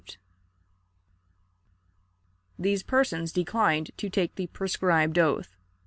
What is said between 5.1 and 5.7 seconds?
oath.